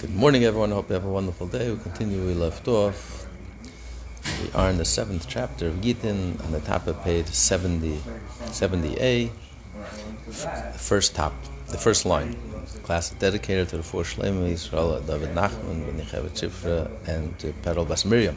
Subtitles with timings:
[0.00, 0.70] Good morning, everyone.
[0.70, 1.72] I hope you have a wonderful day.
[1.72, 3.26] We continue we left off.
[4.40, 7.96] We are in the seventh chapter of Gittin on the top of page 70,
[8.44, 9.28] 70a.
[10.76, 11.32] First top,
[11.66, 12.36] the first line.
[12.84, 18.04] Class dedicated to the four Shlema Yisrael, David Nachman, Ben Shifra, and to Perel Bas
[18.04, 18.36] Miriam.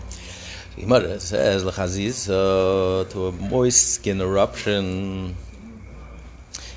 [0.76, 5.36] Gemara says, Lechaziz, uh, to a moist skin eruption.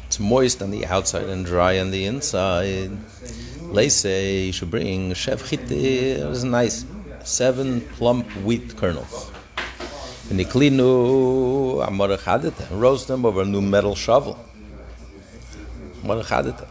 [0.08, 2.90] It's moist on the outside and dry on the inside.
[3.74, 6.84] Lace, you should bring chef chite, is nice,
[7.24, 9.32] seven plump wheat kernels.
[10.30, 14.38] And the klinu amorachadita, roast them over a new metal shovel.
[16.04, 16.68] Amorachadita.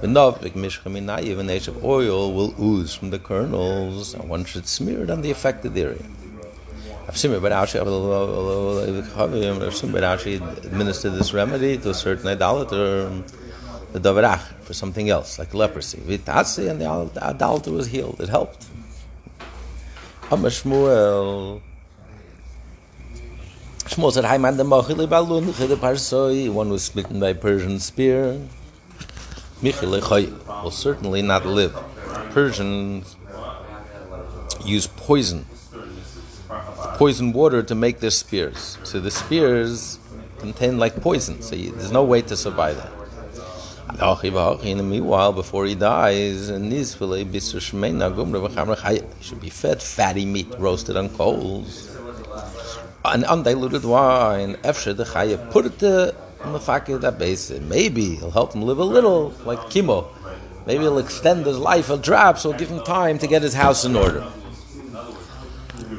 [0.00, 5.04] Benovik mishchaminai, even age of oil will ooze from the kernels, and one should smear
[5.04, 6.04] it on the affected area.
[7.06, 7.78] I've seen Rashi
[10.64, 13.12] administered this remedy to a certain idolater,
[13.92, 15.98] the davarach, for something else, like leprosy.
[15.98, 16.86] Vitasi, and the
[17.22, 18.20] idolater was healed.
[18.20, 18.66] It helped.
[20.30, 21.60] Shmuel.
[23.84, 28.40] Shmuel said, Hayman the Mochili Balun, the Parsoi, one was smitten by a Persian spear.
[29.60, 31.74] Michile will certainly not live.
[32.30, 33.16] Persians
[34.64, 35.44] use poison
[37.02, 38.78] poison water to make their spears.
[38.84, 39.98] So the spears
[40.38, 43.01] contain like poison, so there's no way to survive that.
[44.00, 47.00] In the meanwhile, before he dies, he should
[49.40, 51.94] be fed fatty meat roasted on coals.
[53.04, 54.56] An undiluted wine.
[54.56, 57.50] Put it to that base.
[57.50, 60.08] Maybe he'll help him live a little, like chemo.
[60.66, 63.84] Maybe he'll extend his life a drop, so give him time to get his house
[63.84, 64.24] in order.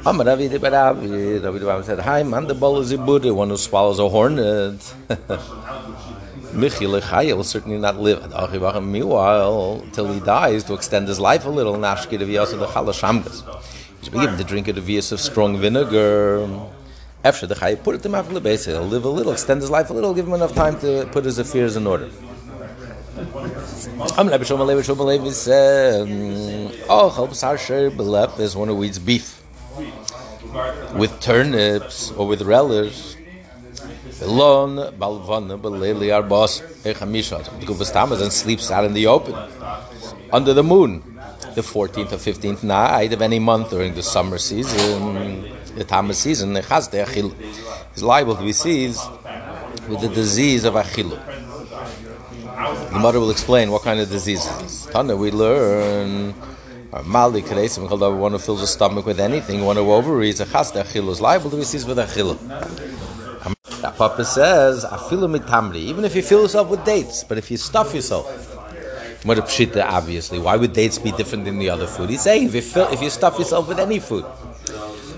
[0.05, 3.49] Amar Ravi de Baravi, Ravi de said, Hi, man, the bull is a Buddha, one
[3.49, 4.93] who swallows a hornet.
[6.53, 11.73] Michi will certainly not live meanwhile till he dies to extend his life a little.
[11.75, 13.43] Nashki de Vyasa the Chalashamgas.
[13.99, 16.47] He should be given to drink a Vyas of strong vinegar.
[17.23, 19.89] After the Chaya, put it to Mafla base, he'll live a little, extend his life
[19.89, 22.09] a little, give him enough time to put his affairs in order.
[24.17, 26.07] I'm Rabbi Shomalev, Shomalev said,
[26.89, 29.41] Oh, Chalbasar Sher Belep is one who eats beef
[30.95, 33.12] with turnips or with relish.
[34.19, 37.45] Belon balvana beleli arbas echamishat.
[37.65, 39.35] Guvas and sleeps out in the open
[40.31, 41.03] under the moon.
[41.55, 45.43] The 14th or 15th night of any month during the summer season,
[45.75, 49.01] the of season, is liable to be seized
[49.87, 51.19] with the disease of achilu.
[52.91, 54.87] The mother will explain what kind of disease it is.
[54.87, 56.33] Tana, we learn
[57.03, 60.71] Mali Karesim called one who fills his stomach with anything, one who overeats a chas
[60.75, 62.37] is liable to be seized with achil.
[63.97, 67.93] Papa says, afilu mitamri, even if you fill yourself with dates, but if you stuff
[67.93, 68.25] yourself,
[69.25, 70.37] what a obviously.
[70.39, 72.09] Why would dates be different than the other food?
[72.09, 74.25] He's saying if you, fill, if you stuff yourself with any food.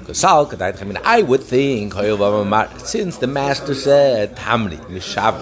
[0.07, 5.33] I would think, since the master said, tamri, mishav,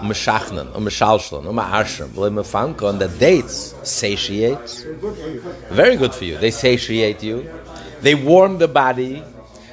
[0.00, 4.84] umeshachnan, umeshalshlan, umeashram, v'lemefankon, that dates satiates.
[5.70, 6.36] Very good for you.
[6.36, 7.50] They satiate you.
[8.02, 9.22] They warm the body.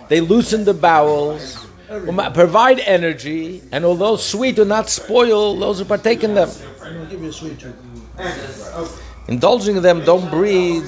[0.08, 1.63] They loosen the bowels.
[2.34, 6.50] Provide energy, and although sweet do not spoil those who partake in them.
[9.28, 10.84] Indulging them don't breed.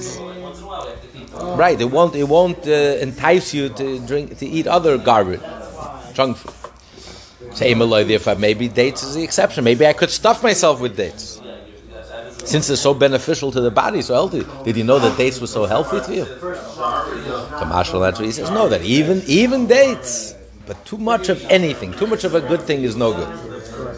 [1.56, 2.14] Right, it won't.
[2.14, 5.40] It won't uh, entice you to drink to eat other garbage,
[6.14, 6.54] junk food.
[7.54, 9.64] Say if maybe dates is the exception.
[9.64, 11.40] Maybe I could stuff myself with dates.
[12.44, 14.46] Since it's so beneficial to the body, so healthy.
[14.64, 16.24] Did you know that dates were so healthy to you?
[17.58, 20.34] Kamashal answer, he says, no, that even even dates,
[20.66, 23.28] but too much of anything, too much of a good thing is no good.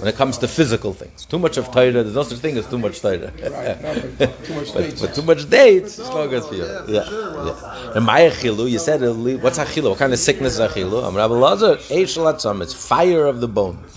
[0.00, 2.66] When it comes to physical things, too much of Torah, there's no such thing as
[2.68, 3.30] too much Torah.
[3.30, 6.64] too much but, but, too much dates is no good for you.
[6.64, 7.04] Yeah,
[7.46, 7.92] yeah.
[7.96, 9.90] And my achilu, you said, uh, what's achilu?
[9.90, 11.06] What kind of sickness is achilu?
[11.06, 13.96] I'm Rabbi Lazar, it's fire of the bones.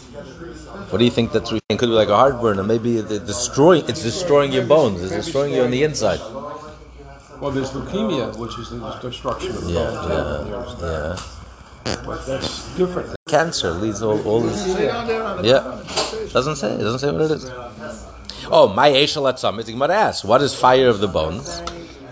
[0.92, 3.88] What do you think that's it could be like a heartburn, and maybe it's destroying
[3.88, 6.20] it's destroying your bones, it's destroying you on the inside.
[7.40, 10.82] Well, there's leukemia, which is the destruction of the yeah, bones.
[10.82, 11.41] Yeah, yeah.
[11.84, 13.16] That's different.
[13.28, 14.68] Cancer leads all, all this.
[15.44, 15.84] Yeah.
[16.32, 16.74] Doesn't say.
[16.74, 17.50] It doesn't say what it is.
[18.50, 19.66] Oh, my Eshel at Summit.
[19.66, 21.62] The Gemara asks, what is fire of the bones?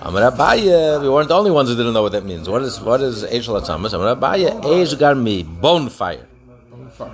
[0.01, 2.47] Amar Abaye, we weren't the only ones who didn't know what that means.
[2.47, 3.91] What is what is Eshel at Summit?
[3.91, 6.25] Amar Abaye, Eish Garmi, bone fire.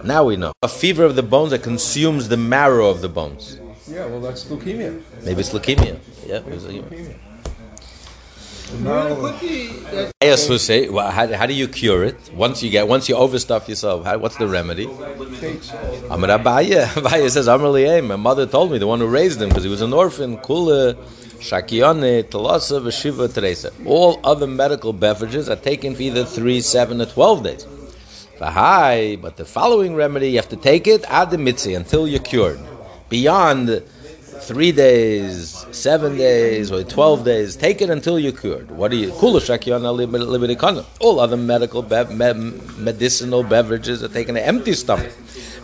[0.03, 0.53] Now we know.
[0.61, 3.59] A fever of the bones that consumes the marrow of the bones.
[3.87, 5.01] Yeah, well, that's leukemia.
[5.23, 5.99] Maybe it's leukemia.
[6.25, 6.65] Yeah, it was
[8.83, 10.11] leukemia.
[10.21, 10.89] Yes, who say?
[10.89, 12.31] Well, how, how, do you cure it?
[12.33, 14.85] Once you get, once you overstuff yourself, how, what's the remedy?
[14.85, 16.85] Amar Abaye.
[16.85, 19.81] Abaye says, Amar My mother told me, the one who raised him, because he was
[19.81, 20.37] an orphan.
[20.37, 20.95] Kula
[21.39, 23.71] Shakione, Talasa, Veshiva, Teresa.
[23.85, 27.67] All other medical beverages are taken for either 3, 7, or 12 days.
[28.39, 32.59] Vahai, but the following remedy, you have to take it ad mitzi until you're cured.
[33.09, 33.83] Beyond
[34.41, 38.69] three days, seven days, or twelve days, take it until you're cured.
[38.71, 39.11] What are you?
[40.99, 45.11] All other medical, be- me- medicinal beverages are taken an empty stomach.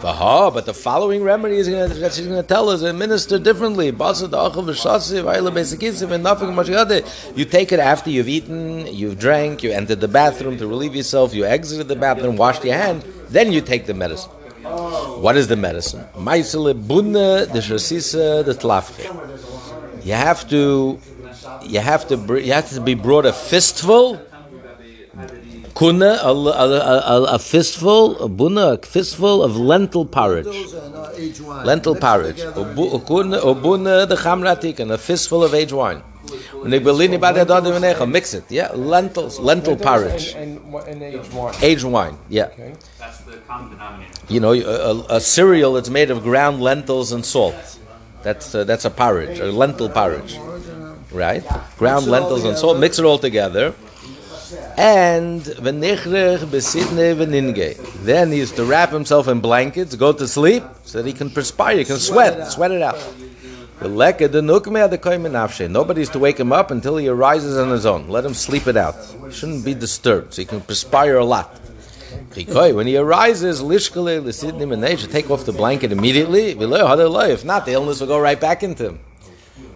[0.01, 3.87] But the following remedy is going to tell us administer differently.
[7.35, 11.35] You take it after you've eaten, you've drank, you entered the bathroom to relieve yourself,
[11.35, 14.31] you exited the bathroom, washed your hand, then you take the medicine.
[15.21, 16.03] What is the medicine?
[16.17, 19.05] Maisele bunne the shasisa the tlafke.
[20.03, 20.99] You have to,
[21.61, 24.19] you have to, you have to be brought a fistful
[25.75, 26.67] kuna, a, a,
[27.13, 30.47] a, a, fistful, a buna, a fistful of lentil porridge.
[31.65, 32.41] Lentil porridge.
[32.41, 36.01] Obuna the chamratik, and a fistful of aged wine.
[38.05, 38.71] Mix it, yeah.
[38.73, 40.33] Lentils, lentil porridge.
[40.35, 41.55] And, and aged wine.
[41.61, 42.45] Aged wine, yeah.
[42.45, 42.73] Okay.
[42.99, 44.13] That's the common denominator.
[44.29, 47.79] You know, a, a, cereal that's made of ground lentils and salt.
[48.23, 50.37] That's uh, that's a porridge, a lentil porridge,
[51.11, 51.43] right?
[51.77, 52.77] Ground lentils and salt.
[52.77, 53.73] Mix it all together
[54.77, 55.81] and then
[58.31, 61.77] he used to wrap himself in blankets, go to sleep, so that he can perspire,
[61.77, 62.97] he can sweat, sweat it out.
[65.69, 68.07] Nobody's to wake him up until he arises on his own.
[68.09, 68.95] Let him sleep it out.
[69.25, 71.59] He shouldn't be disturbed, so he can perspire a lot.
[72.35, 76.51] When he arises, take off the blanket immediately.
[76.51, 78.99] If not, the illness will go right back into him.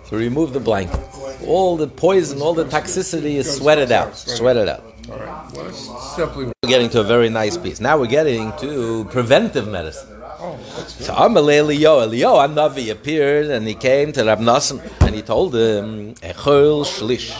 [0.06, 1.00] So remove the blanket.
[1.48, 4.16] All the poison, all the toxicity is sweated out.
[4.16, 4.84] Sweated out.
[5.10, 5.52] All right.
[5.54, 5.74] Well,
[6.16, 6.46] simply.
[6.46, 7.80] We're getting to a very nice piece.
[7.80, 10.10] Now we're getting to preventive medicine.
[10.46, 10.58] Oh.
[10.88, 15.56] So Amalei Elio, Elio Navi appeared and he came to Rab Nassim and he told
[15.56, 17.34] him, Echol shlish,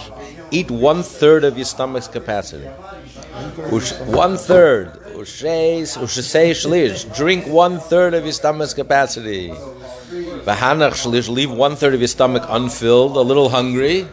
[0.50, 2.66] eat one third of your stomach's capacity.
[2.66, 4.94] One third.
[5.14, 9.50] Usheis, ushesei shlish, drink one third of your stomach's capacity.
[9.50, 14.08] Vahanach shlish, leave one third of your stomach unfilled, a little hungry.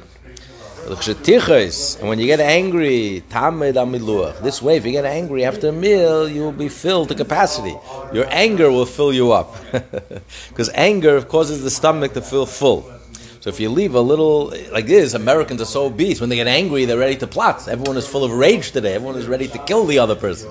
[0.85, 3.23] And when you get angry.
[4.43, 7.75] This way, if you get angry after a meal, you will be filled to capacity.
[8.13, 9.55] Your anger will fill you up,
[10.49, 12.91] because anger causes the stomach to feel full.
[13.41, 16.21] So if you leave a little like this, Americans are so obese.
[16.21, 17.67] When they get angry, they're ready to plot.
[17.69, 18.95] Everyone is full of rage today.
[18.95, 20.51] Everyone is ready to kill the other person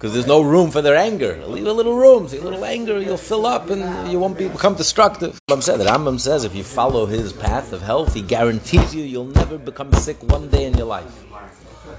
[0.00, 1.36] because there's no room for their anger.
[1.46, 4.48] Leave a little room, see a little anger, you'll fill up, and you won't be,
[4.48, 5.38] become destructive.
[5.50, 9.02] Rambam said, the Rambam says if you follow his path of health, he guarantees you
[9.02, 11.26] you'll never become sick one day in your life.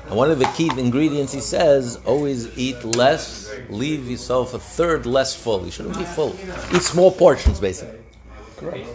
[0.08, 5.06] And one of the key ingredients he says, always eat less, leave yourself a third
[5.06, 5.64] less full.
[5.64, 6.36] You shouldn't be full.
[6.74, 8.00] Eat small portions, basically.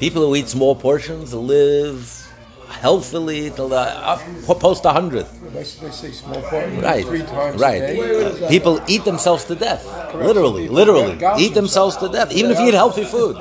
[0.00, 2.25] People who eat small portions live
[2.68, 4.20] healthily till the up,
[4.60, 5.26] post a hundred.
[5.52, 7.82] They, they say small part Right, three times right.
[7.82, 8.48] a day.
[8.48, 9.84] People eat themselves to death,
[10.14, 13.36] literally, literally, eat themselves to death, even if you eat healthy food.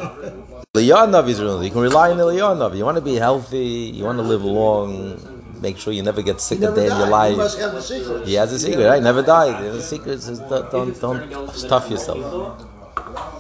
[0.76, 2.76] Liyanov is really, you can rely on the Liyanov.
[2.76, 5.18] You want to be healthy, you want to live long,
[5.62, 7.38] make sure you never get sick a day in your life.
[7.38, 8.24] must have the.
[8.26, 9.02] He has a secret, right?
[9.02, 9.64] Never died.
[9.64, 12.62] The secret is don't, don't, don't stuff yourself.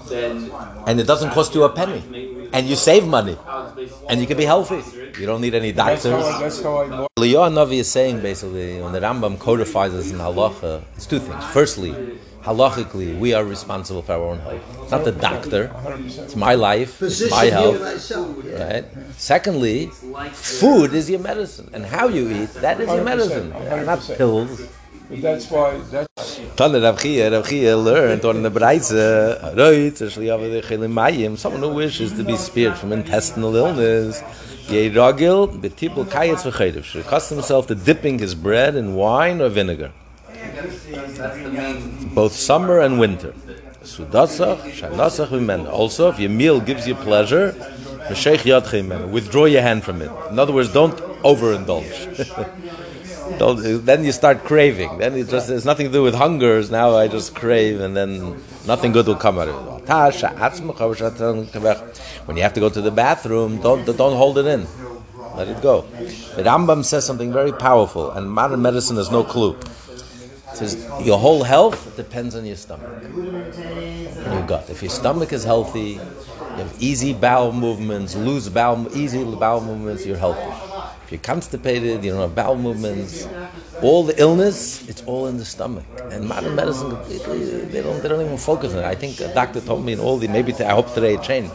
[0.08, 0.52] Then
[0.88, 2.04] And it doesn't cost you a penny.
[2.54, 3.38] And you save money.
[4.10, 4.82] And you can be healthy.
[5.19, 6.06] You don't need any doctors.
[6.06, 7.07] I, that's how I know.
[7.17, 11.43] Liyah Navi is saying basically, when the Rambam codifies us in halacha, it's two things.
[11.45, 14.62] Firstly, halachically, we are responsible for our own health.
[14.81, 15.72] It's not the doctor.
[16.00, 17.01] It's my life.
[17.01, 17.79] It's my health.
[18.60, 18.86] Right.
[19.17, 19.88] Secondly,
[20.34, 23.50] food is your medicine, and how you eat that is your medicine,
[23.86, 24.67] not pills.
[25.10, 30.27] But that's why that's Tana Rav Chia, Rav Chia learned on the Breitze, right, actually
[30.27, 34.24] have the Chilimayim, someone who wishes to be spared from intestinal illness,
[34.69, 39.50] Yei Ragil, Betibel Kayetz V'chaydev, should accustom himself to dipping his bread in wine or
[39.50, 39.91] vinegar,
[42.15, 43.34] both summer and winter.
[43.84, 45.69] Sudasach, Shanasach V'men.
[45.69, 47.51] Also, if your meal gives you pleasure,
[48.10, 50.12] V'sheich Yadchem Men, withdraw your hand from it.
[50.31, 52.75] In other words, don't overindulge.
[53.39, 55.00] Don't, then you start craving.
[55.00, 56.62] Then it just there's nothing to do with hunger.
[56.69, 59.75] Now I just crave, and then nothing good will come out of it.
[59.88, 60.13] When
[62.38, 64.68] you have to go to the bathroom, don't don't hold it in.
[65.36, 65.82] Let it go.
[66.36, 69.58] The Rambam says something very powerful, and modern medicine has no clue.
[70.51, 74.70] It says your whole health depends on your stomach, and your gut.
[74.70, 80.06] If your stomach is healthy, you have easy bowel movements, loose bowel, easy bowel movements,
[80.06, 80.64] you're healthy.
[81.05, 83.27] If you're constipated, you don't have bowel movements,
[83.83, 85.85] all the illness, it's all in the stomach.
[86.12, 88.85] And modern medicine, completely, they don't, they don't even focus on it.
[88.85, 91.53] I think a doctor told me in all the, maybe I hope today it changed.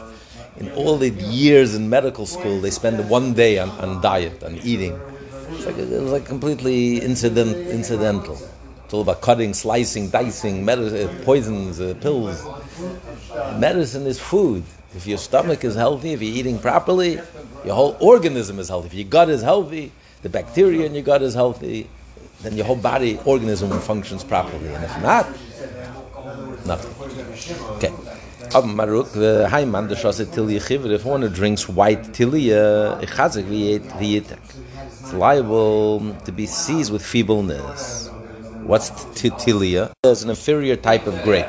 [0.58, 4.56] in all the years in medical school, they spend one day on, on diet, on
[4.62, 4.98] eating.
[5.50, 8.38] It's like, it was like completely incident, incidental.
[8.84, 12.46] It's all about cutting, slicing, dicing, medicine, poisons, uh, pills.
[13.58, 14.64] Medicine is food.
[14.94, 17.20] If your stomach is healthy, if you're eating properly,
[17.64, 18.88] your whole organism is healthy.
[18.88, 21.88] If your gut is healthy, the bacteria in your gut is healthy,
[22.42, 24.74] then your whole body organism functions properly.
[24.74, 25.26] And if not,
[26.66, 26.94] nothing.
[27.76, 27.92] Okay.
[28.52, 34.38] Ab Maruk, the Haiman, the Shasa Tilya Chivr, if one drinks white Tilya, Ichazik Viyitek,
[34.84, 38.08] it's liable to be seized with feebleness.
[38.64, 39.92] What's Tilya?
[40.02, 41.46] It's an inferior type of grape.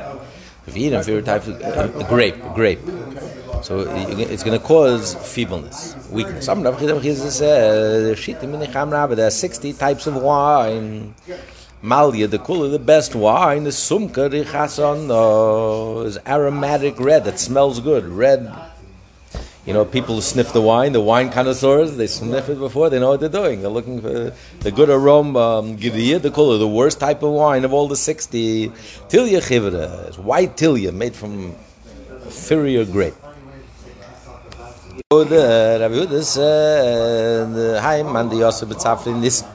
[0.67, 2.79] If you eat an inferior type of uh, grape, grape.
[3.63, 6.45] So it's going to cause feebleness, weakness.
[6.47, 6.67] There
[9.27, 11.13] are 60 types of wine.
[11.83, 17.79] Malya, the cooler, the best wine is sumka richason, uh, is aromatic red that smells
[17.79, 18.05] good.
[18.05, 18.53] Red,
[19.65, 23.09] you know, people sniff the wine, the wine connoisseurs, they sniff it before, they know
[23.09, 23.61] what they're doing.
[23.61, 27.71] They're looking for the good aroma, um, the cooler, the worst type of wine of
[27.71, 28.69] all the 60.
[28.69, 31.55] Tilya chivra, is white tilya made from
[32.25, 33.13] inferior grape.
[35.11, 39.47] Rabbi Yehuda said, "Haim and the Yosef B'tzafri Nissen."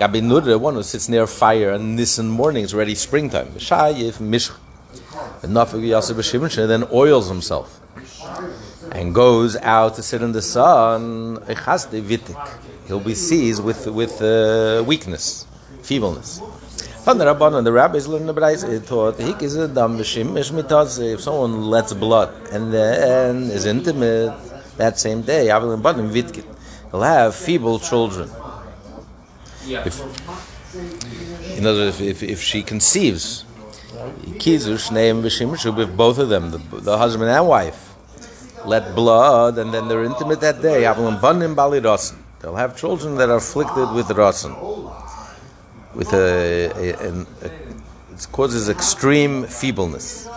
[0.00, 3.48] Gabi Nudra, one who sits near fire on Nissen morning, it's already springtime.
[3.58, 4.50] Shayif Mishch,
[5.44, 7.80] enough of Yosef B'Shimon, then oils himself
[8.94, 11.42] and goes out to sit in the sun.
[12.86, 15.46] He'll be seized with with uh, weakness,
[15.82, 16.40] feebleness.
[17.04, 20.00] From the Rabban and the rabbis learned the Brais, it taught he is a dam
[20.00, 24.32] if someone lets blood and then is intimate
[24.78, 26.44] that same day, Avil and Badim Vitkin,
[26.90, 28.30] he'll have feeble children.
[29.66, 30.00] If,
[31.58, 33.44] in other words, if, if, if she conceives,
[35.76, 37.93] with both of them, the, the husband and wife,
[38.66, 40.80] let blood, and then they're intimate that day.
[42.40, 44.54] They'll have children that are afflicted with rasan,
[45.94, 47.50] with a, a, a, a
[48.14, 50.28] it causes extreme feebleness.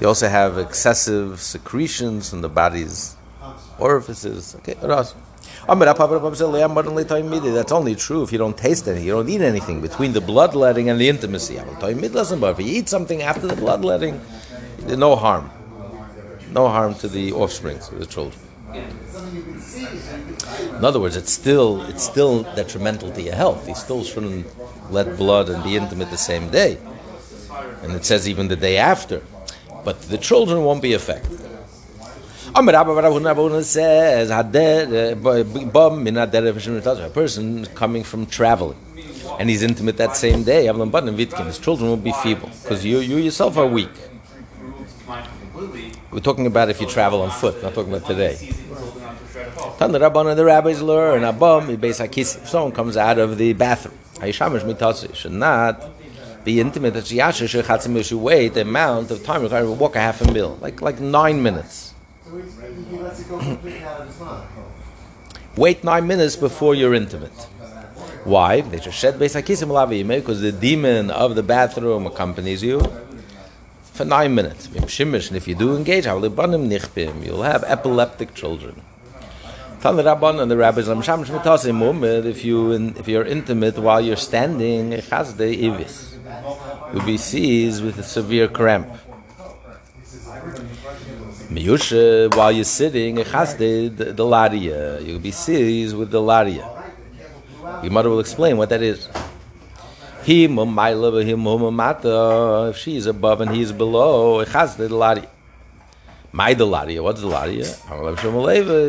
[0.00, 3.16] You also have excessive secretions in the body's
[3.78, 4.54] orifices.
[4.56, 5.14] Okay, that's
[7.72, 9.06] only true if you don't taste anything.
[9.06, 11.58] You don't eat anything between the bloodletting and the intimacy.
[11.80, 14.20] But if you eat something after the bloodletting,
[14.86, 15.50] no harm.
[16.56, 18.40] No harm to the offspring, to the children.
[20.78, 23.68] In other words, it's still it's still detrimental to your health.
[23.68, 24.46] You still shouldn't
[24.90, 26.78] let blood and be intimate the same day.
[27.82, 29.22] And it says even the day after.
[29.84, 31.38] But the children won't be affected
[33.62, 34.34] says eh,
[37.04, 38.78] a person coming from traveling
[39.38, 43.58] and he's intimate that same day, his children will be feeble because you, you yourself
[43.58, 43.90] are weak.
[46.16, 48.36] We're talking about if you travel on foot, not talking about today.
[49.92, 53.98] the Rabban and the rabbis learn, if someone comes out of the bathroom,
[55.14, 55.84] should not
[56.42, 57.10] be intimate, that
[58.16, 61.42] wait the amount of time required to walk a half a mil, like, like nine
[61.42, 61.92] minutes.
[65.56, 67.46] Wait nine minutes before you're intimate.
[68.24, 68.62] Why?
[68.62, 68.96] Because
[70.40, 72.80] the demon of the bathroom accompanies you
[73.96, 74.68] for nine minutes.
[74.68, 78.82] And if you do engage, you'll have epileptic children.
[79.80, 80.88] Rabban and the rabbis
[82.26, 84.92] if you if you're intimate while you're standing,
[86.92, 88.88] you'll be seized with a severe cramp.
[92.34, 93.18] While you're sitting.
[93.18, 96.82] You'll be seized with the laria.
[97.82, 99.08] Your mother will explain what that is.
[100.26, 102.70] He mumayla him mumamata.
[102.70, 105.28] If she is above and he is below, chasdid the laria.
[106.32, 107.64] My delaria, what's delaria?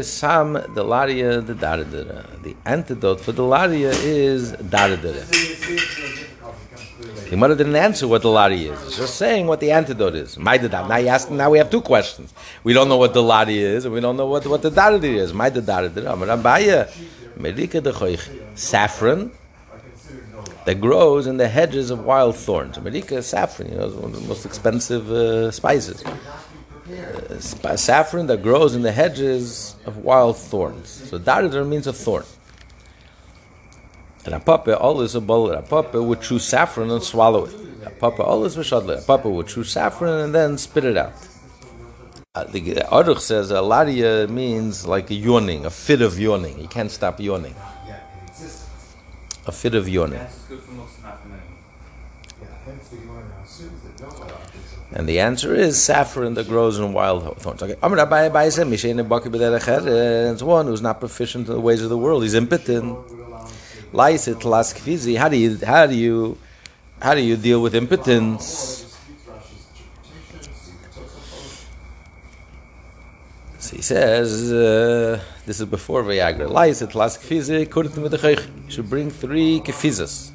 [0.03, 2.41] Sam delaria the daradara.
[2.41, 5.23] The antidote for the delaria is daradara.
[7.25, 8.81] The Gemara didn't answer what the lari is.
[8.87, 10.39] It's just saying what the antidote is.
[10.39, 11.29] My Now you ask.
[11.29, 12.33] Now we have two questions.
[12.63, 15.17] We don't know what the lari is, and we don't know what what the daradi
[15.19, 15.33] is.
[15.33, 16.01] My daradi.
[18.55, 19.31] Saffron
[20.67, 22.75] that grows in the hedges of wild thorns.
[22.75, 23.71] America saffron.
[23.71, 26.03] You know, one of the most expensive uh, spices.
[26.03, 27.39] Uh,
[27.77, 30.89] saffron that grows in the hedges of wild thorns.
[30.89, 32.25] So daradi means a thorn.
[34.25, 35.53] And a papa always a bowl.
[35.53, 37.55] A papa would chew saffron and swallow it.
[37.85, 39.01] A papa always v'shadle.
[39.01, 41.13] A papa would chew saffron and then spit it out.
[42.35, 46.59] Uh, the Aruch says a laria means like a yawning, a fit of yawning.
[46.59, 47.55] You can't stop yawning.
[49.47, 50.19] A fit of yawning.
[54.91, 57.63] And the answer is saffron that grows in wild thorns.
[57.63, 57.75] Okay.
[57.81, 61.61] Amar Abaye Abaye said, "Mishein baki b'derech eretz." It's one who's not proficient in the
[61.61, 62.23] ways of the world.
[62.23, 62.97] He's impotent.
[63.93, 65.17] Laisit laskfizi.
[65.17, 66.37] How do you how do you
[67.01, 68.86] how do you deal with impotence?
[73.67, 76.47] So he says, uh, this is before Viagra.
[76.47, 77.65] Laisit laskfizi.
[77.67, 80.31] Kurtin with the You should bring three kefizas.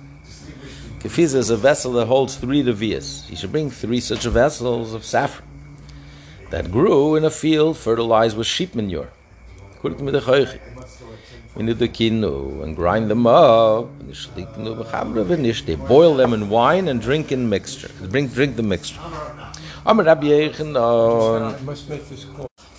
[0.98, 3.30] Kefiza is a vessel that holds three revias.
[3.30, 5.48] You should bring three such vessels of saffron
[6.50, 9.08] that grew in a field fertilized with sheep manure.
[9.82, 9.92] We
[11.62, 13.88] need the kinu and grind them up.
[15.64, 17.88] They boil them in wine and drink in mixture.
[18.10, 19.00] Drink, drink the mixture.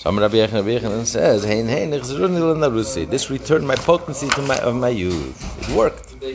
[0.05, 0.45] Amar Rabbi.
[0.48, 4.57] So Rabbi Yechanan says, "Hein hein nechzerun il narusi." This returned my potency to my
[4.57, 5.39] of my youth.
[5.62, 6.19] It worked.
[6.19, 6.33] There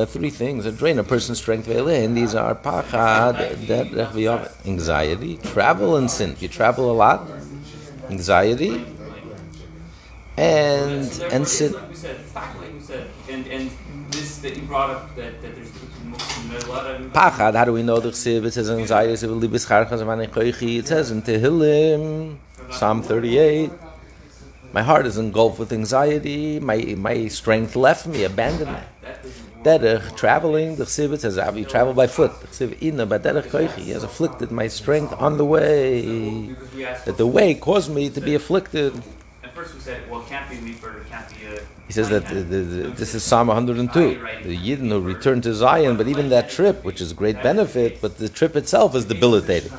[0.00, 1.68] are three things that drain a person's strength.
[1.68, 6.34] And these are pachad, that anxiety, travel, and sin.
[6.40, 7.28] You travel a lot,
[8.08, 8.82] anxiety,
[10.38, 11.74] and and sin.
[13.28, 13.70] And, and
[14.10, 15.70] this that you brought up that, that there's
[17.12, 18.44] Pachad, how do we know the chsiv?
[18.44, 19.64] It says it says libis.
[19.64, 22.36] It says in Tehillim,
[22.70, 23.70] Psalm 38.
[24.72, 26.60] My heart is engulfed with anxiety.
[26.60, 28.78] My my strength left me, abandoned me.
[29.64, 32.40] Derech, traveling, the chsiv, it says, you travel by foot.
[32.40, 33.86] The chsiv, ina, but derech koichi.
[33.86, 36.54] Has afflicted my strength on the way.
[37.04, 38.94] That the way caused me to be afflicted.
[39.42, 42.08] at first we said well it can't be leaper it can't be a He says
[42.10, 43.92] that the, the, the, this is Psalm 102.
[44.44, 48.16] The Yidden who returned to Zion, but even that trip, which is great benefit, but
[48.16, 49.72] the trip itself is debilitating.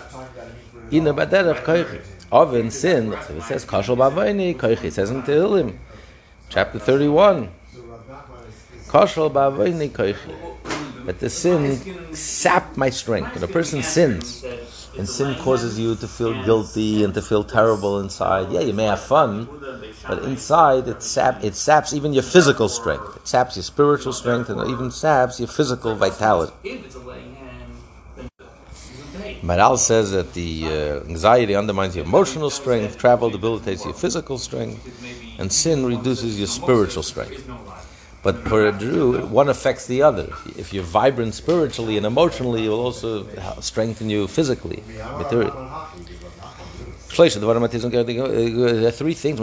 [0.91, 2.01] In the Ina baderech koichi.
[2.29, 3.13] Oven sin.
[3.13, 4.83] It says kashal bavayni koichi.
[4.83, 5.77] It says in Tehillim,
[6.49, 7.49] chapter 31.
[8.89, 11.05] Kashal bavayni koichi.
[11.05, 13.35] But the sin sapped my strength.
[13.35, 14.43] When a person sins,
[14.97, 18.51] and sin causes you to feel guilty and to feel terrible inside.
[18.51, 19.49] Yeah, you may have fun,
[20.07, 23.15] but inside it sap it saps even your physical strength.
[23.15, 26.53] It saps your spiritual strength and even saps your physical vitality.
[29.43, 34.85] Maral says that the uh, anxiety undermines your emotional strength, travel debilitates your physical strength,
[35.39, 37.60] and sin reduces your spiritual strength.
[38.23, 40.29] But for a Jew, one affects the other.
[40.55, 43.25] If you're vibrant spiritually and emotionally, it will also
[43.61, 44.83] strengthen you physically,
[45.17, 45.69] materially.
[47.17, 49.39] There are three things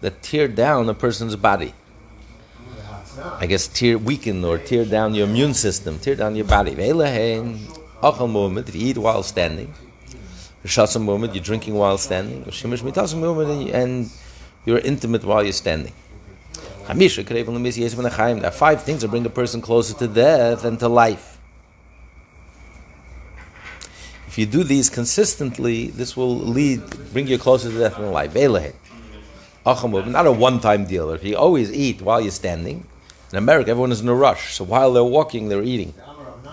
[0.00, 1.72] that tear down a person's body.
[3.40, 6.72] I guess tear weaken or tear down your immune system, tear down your body.
[6.72, 9.72] If you eat while standing.
[10.64, 12.44] You're drinking while standing.
[13.72, 14.10] And
[14.66, 15.92] you're intimate while you're standing.
[16.88, 21.38] Hamisha, There are five things that bring a person closer to death and to life.
[24.26, 26.80] If you do these consistently, this will lead,
[27.12, 28.34] bring you closer to death and life.
[29.64, 31.10] Not a one-time deal.
[31.10, 32.86] If you always eat while you're standing,
[33.32, 34.54] in America, everyone is in a rush.
[34.54, 35.92] So while they're walking, they're eating.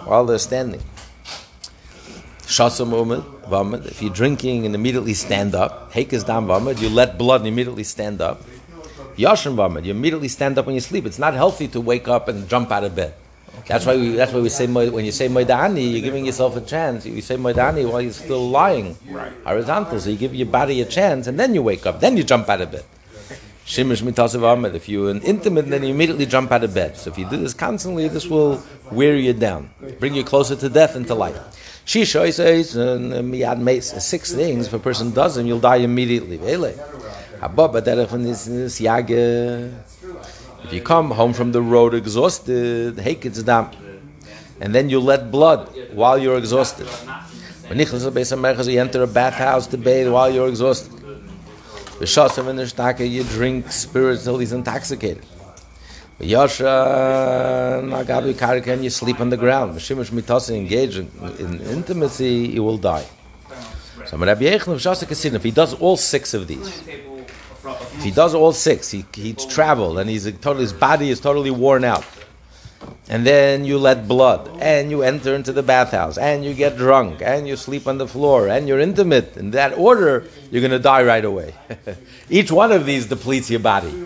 [0.03, 0.81] While they're standing.
[2.47, 8.41] If you're drinking and immediately stand up, vamad, you let blood and immediately stand up.
[9.17, 11.05] Yashin vamad, you immediately stand up when you sleep.
[11.05, 13.13] It's not healthy to wake up and jump out of bed.
[13.67, 14.09] That's why we.
[14.11, 17.05] That's why we say when you say moidani, you're giving yourself a chance.
[17.05, 18.97] You say moidani while you're still lying,
[19.45, 19.99] horizontal.
[19.99, 22.01] So you give your body a chance, and then you wake up.
[22.01, 22.83] Then you jump out of bed.
[23.65, 24.75] Shimish mitasav ahmed.
[24.75, 26.97] If you're an intimate, then you immediately jump out of bed.
[26.97, 30.69] So if you do this constantly, this will wear you down, bring you closer to
[30.69, 31.39] death and to life.
[31.85, 34.01] Shisha says and uh, miyad.
[34.01, 34.67] Six things.
[34.67, 36.37] If a person does them, you'll die immediately.
[40.63, 46.37] If you come home from the road exhausted, and then you let blood while you're
[46.37, 46.87] exhausted.
[47.67, 50.93] When you enter a bathhouse to bathe while you're exhausted.
[51.99, 55.25] You drink spirits till he's intoxicated.
[56.19, 57.81] Yasha
[58.83, 59.75] you sleep on the ground.
[59.75, 63.05] Mitasi, engage in, in intimacy, you will die.
[64.05, 64.41] So of
[65.35, 66.83] if he does all six of these,
[67.65, 71.51] if he does all six, he, he's traveled and he's totally, his body is totally
[71.51, 72.05] worn out.
[73.07, 77.21] And then you let blood, and you enter into the bathhouse, and you get drunk,
[77.21, 79.37] and you sleep on the floor, and you're intimate.
[79.37, 81.53] In that order, you're going to die right away.
[82.29, 84.05] Each one of these depletes your body.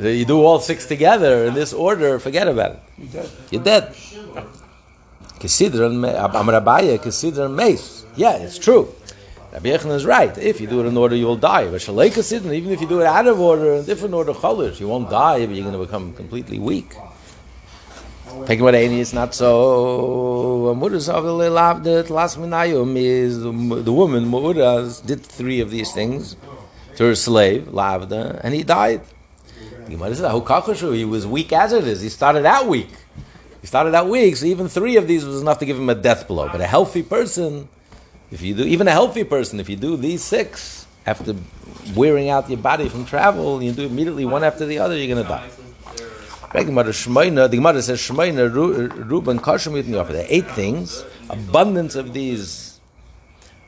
[0.00, 3.30] You do all six together in this order, forget about it.
[3.50, 3.94] You're dead.
[5.38, 8.04] Kesidran me- Amrabaya, Kesidran Meis.
[8.16, 8.92] Yeah, it's true.
[9.54, 10.36] Rabbi Yechon is right.
[10.36, 11.70] If you do it in order, you will die.
[11.70, 14.80] But Shalei Kesidran, even if you do it out of order, in different order, cholish,
[14.80, 16.96] you won't die, but you're going to become completely weak.
[18.26, 20.74] Pekwadeni is not so.
[20.76, 21.06] Mudas
[21.54, 22.10] loved it.
[22.10, 26.34] Last minayum is the woman Mudas did three of these things
[26.96, 29.02] to her slave Lavda, and he died.
[29.86, 29.94] He
[31.04, 32.00] was weak as it is.
[32.00, 32.90] He started out weak.
[33.60, 35.94] He started out weak, so even three of these was enough to give him a
[35.94, 36.48] death blow.
[36.48, 37.68] But a healthy person,
[38.30, 41.34] if you do, even a healthy person, if you do these six after
[41.94, 45.22] wearing out your body from travel, you do immediately one after the other, you're going
[45.22, 45.48] to die.
[46.54, 46.92] The Gemara
[47.82, 48.52] says Shemaina
[49.08, 51.04] Ruben Kashmit There are eight things.
[51.28, 52.78] Abundance of these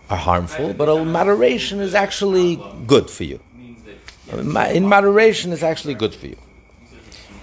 [0.09, 3.41] are harmful, but a moderation is actually good for you.
[4.33, 6.37] In moderation is actually good for you.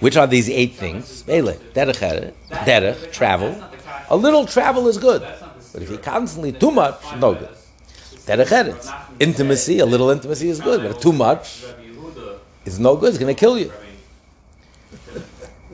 [0.00, 1.22] Which are these eight things?
[1.24, 3.54] Derech, travel.
[4.10, 5.22] A little travel is good,
[5.74, 7.48] but if you constantly too much, no good.
[8.26, 11.64] Derech intimacy, a little intimacy is good, but too much
[12.64, 13.08] is no good.
[13.08, 13.72] It's going to kill you.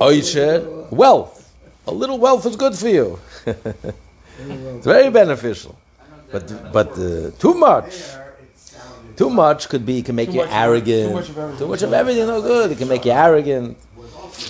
[0.01, 1.53] Oisher, wealth.
[1.87, 3.19] A little wealth is good for you.
[3.47, 5.79] it's very beneficial.
[6.33, 7.93] But but uh, too much,
[9.17, 11.11] too much could be can make you arrogant.
[11.11, 11.59] Too much of everything.
[11.59, 12.73] Too much of everything, no good.
[12.73, 13.77] It can make you arrogant.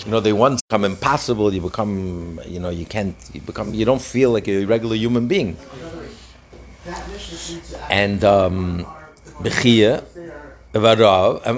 [0.05, 1.53] You know, they once become impossible.
[1.53, 3.15] You become, you know, you can't.
[3.33, 3.73] You become.
[3.73, 5.57] You don't feel like a regular human being.
[7.89, 8.85] And um,
[9.43, 9.51] I'm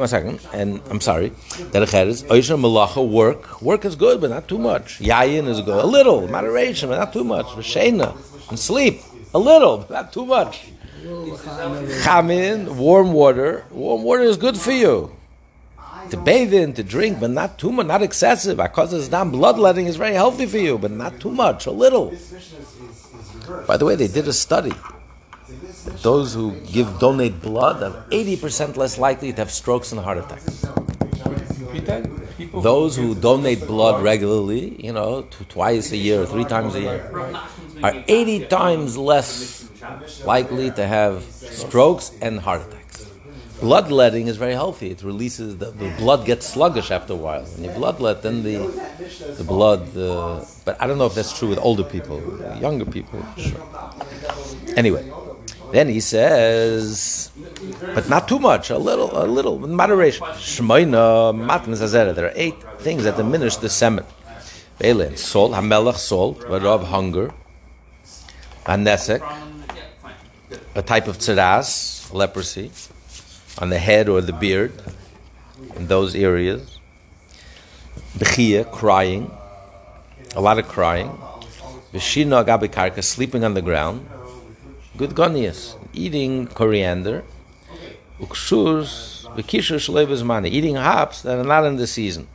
[0.08, 1.30] second, and I'm sorry.
[1.72, 3.62] Derech is Malacha work.
[3.62, 5.00] Work is good, but not too much.
[5.00, 7.46] Yayin is good, a little moderation, but not too much.
[7.46, 8.17] V'sheina
[8.50, 9.02] and sleep,
[9.34, 10.65] a little, but not too much.
[12.04, 13.65] Chamin, warm water.
[13.72, 15.12] Warm water is good for you.
[16.10, 18.58] To bathe in, to drink, but not too much, not excessive.
[18.58, 22.13] Because it's not bloodletting is very healthy for you, but not too much, a little.
[23.68, 24.74] By the way, they did a study
[26.02, 30.66] those who give donate blood are 80% less likely to have strokes and heart attacks.
[32.54, 37.36] Those who donate blood regularly, you know, twice a year, three times a year,
[37.82, 39.70] are 80 times less
[40.26, 42.83] likely to have strokes and heart attacks.
[43.63, 44.91] Bloodletting is very healthy.
[44.91, 47.45] It releases the, the blood gets sluggish after a while.
[47.45, 48.58] When you bloodlet, then the
[49.39, 49.84] the blood.
[49.97, 52.19] Uh, but I don't know if that's true with older people,
[52.60, 53.19] younger people.
[53.38, 53.63] Sure.
[54.76, 55.06] Anyway.
[55.71, 57.32] Then he says,
[57.95, 60.23] but not too much, a little, a little, moderation.
[60.38, 62.13] Shmoina matmas azera.
[62.13, 64.06] There are eight things that diminish the semen.
[64.80, 67.32] Velen, salt, hamelach, salt, of hunger,
[68.67, 69.23] anesek,
[70.76, 72.69] a type of tzaras, leprosy,
[73.60, 74.74] on the head or the beard,
[75.76, 76.80] in those areas.
[78.18, 79.32] Bechia, crying,
[80.36, 81.10] a lot of crying.
[81.94, 84.08] Vishina agabikarka, sleeping on the ground
[84.96, 87.24] good gonias, eating coriander,
[88.20, 92.28] ukshurs, v'kishur money, eating hops that are not in the season.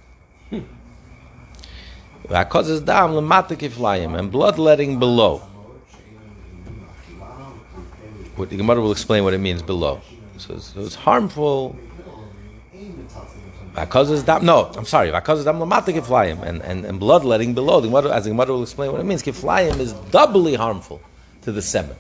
[2.26, 5.38] V'akozes dam lemata kiflayim, and bloodletting below.
[8.34, 10.00] What the Gemara will explain what it means below.
[10.38, 11.76] So, so it's harmful.
[13.74, 14.44] Vakozes dam.
[14.44, 15.10] No, I'm sorry.
[15.10, 17.80] Vakozes dam lamata kiflayim, and and and bloodletting below.
[17.80, 21.00] The Gemara, as the Gemara will explain what it means, kiflayim is doubly harmful
[21.42, 21.96] to the semen.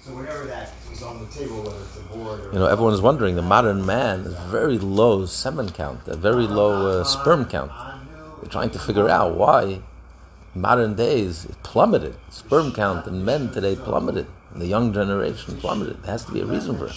[0.00, 2.40] So whenever that is on the table, whether it's a board.
[2.40, 3.36] Or You know, everyone is wondering.
[3.36, 7.72] The modern man is very low semen count, a very low uh, sperm count.
[8.42, 9.80] We're trying to figure out why
[10.54, 12.16] modern days it plummeted.
[12.30, 14.26] Sperm count in men today plummeted.
[14.52, 16.02] And the young generation plummeted.
[16.02, 16.94] There has to be a reason for it.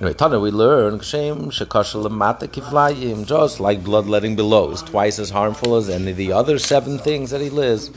[0.00, 1.50] Anyway, Tana, we learn kiflayim,
[3.26, 7.28] just like bloodletting below is twice as harmful as any of the other seven things
[7.32, 7.90] that he lives.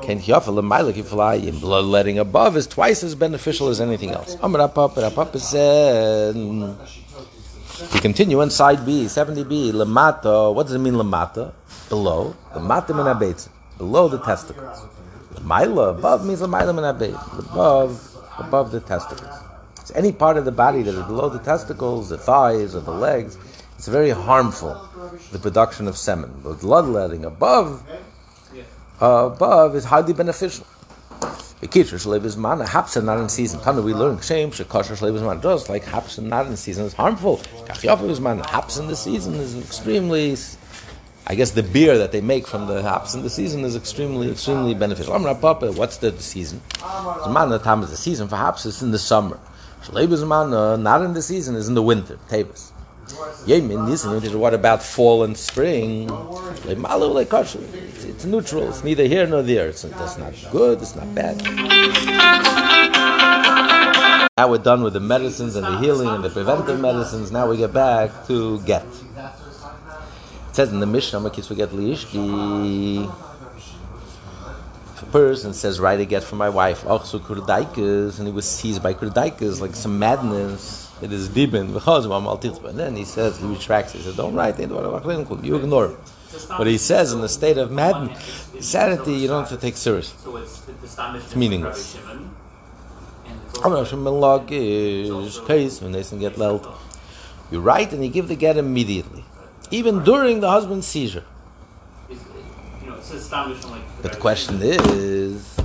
[0.00, 4.38] Ken kiflayim, bloodletting above is twice as beneficial as anything else.
[7.92, 10.54] We continue on side B, 70B, lamata.
[10.54, 11.52] What does it mean, lamata?
[11.90, 12.34] Below.
[12.54, 13.50] Lamata minabetz.
[13.76, 14.86] Below the testicles.
[15.34, 17.38] Lamaila, above means lamaila minabetz.
[17.38, 19.49] Above, above the testicles
[19.94, 23.36] any part of the body that is below the testicles, the thighs, or the legs,
[23.76, 24.88] it's very harmful,
[25.32, 26.32] the production of semen.
[26.42, 27.82] But bloodletting above,
[29.00, 30.66] uh, above is highly beneficial.
[31.62, 33.60] Bekitcher shlev is mana hapsa not in season.
[33.60, 36.94] Tana we learn shame shekasher shlev is mana just like hapsa not in season is
[36.94, 37.38] harmful.
[37.66, 40.36] Kachyafu is mana haps in the season is extremely.
[41.26, 44.30] I guess the beer that they make from the hops in the season is extremely,
[44.30, 45.14] extremely beneficial.
[45.14, 46.60] I'm not Papa, what's the, season?
[46.80, 49.38] The time is the season for is in the summer.
[49.82, 52.18] Shalebuzman, uh, not in the season, is in the winter.
[52.28, 52.72] Tavis.
[54.34, 56.08] What about fall and spring?
[56.08, 58.68] It's, it's neutral.
[58.68, 59.68] It's neither here nor there.
[59.68, 60.80] It's, it's not good.
[60.82, 61.42] It's not bad.
[64.36, 67.32] Now we're done with the medicines and the healing and the preventive medicines.
[67.32, 68.84] Now we get back to get.
[68.84, 71.70] It says in the Mishnah, we get
[75.10, 75.12] liishti.
[75.12, 78.82] person says, write a get for my wife, ach so kurdaikas, and he was seized
[78.82, 84.00] by kurdaikas, like some madness, it is dibin, and then he says, he retracts, he
[84.00, 85.96] says, don't write, you ignore him.
[86.56, 90.12] But he says, in the state of madness, sanity, you don't have to take serious.
[90.12, 91.96] It's the standard It's meaningless.
[91.96, 92.30] Rabbi Shimon,
[93.26, 96.66] and it's Aber also- schon mal lag is case when they get lelt.
[97.50, 99.24] You write and you give the get immediately,
[99.72, 101.24] even during the husband's seizure.
[102.08, 102.18] is-
[102.82, 102.99] you know, it's established on like.
[104.02, 105.56] But the question is,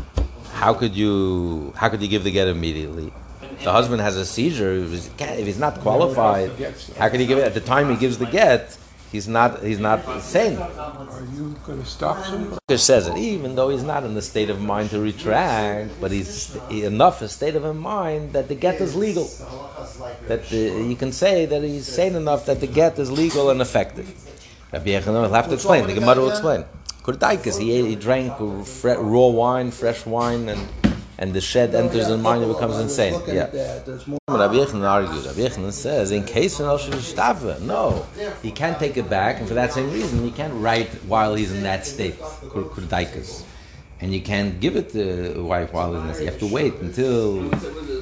[0.53, 3.13] how could you how could you give the get immediately?
[3.63, 4.73] The husband has a seizure.
[4.73, 6.51] If he's, if he's not qualified,
[6.97, 8.77] how can he give it at the time he gives the get?
[9.12, 10.58] He's not he's not sane.
[10.58, 12.58] Are you going to stop somebody?
[12.67, 16.12] It says it, even though he's not in the state of mind to retract, but
[16.12, 19.29] he's he, enough a state of mind that the get is legal.
[20.27, 23.62] That the, you can say that he's sane enough that the get is legal and
[23.62, 24.08] effective.
[24.73, 25.88] Rabbi Yechon will have to explain.
[25.88, 26.65] The Gemara will explain.
[27.06, 28.34] Kurdaikas, he he drank
[28.65, 30.62] fre- raw wine, fresh wine, and
[31.20, 33.13] and the shed enters in mind and becomes insane.
[33.28, 33.46] Yeah.
[34.28, 35.24] Rabbi Yechon argued.
[35.26, 38.06] Rabbi Yechon says, in case of Shtafa, no,
[38.41, 41.54] he can't take it back, and for that same reason, he can't write while he's
[41.54, 43.44] in that state, kur- kurdaikas.
[44.02, 46.20] And you can't give it to the wife while he's in this.
[46.20, 47.50] You have to wait until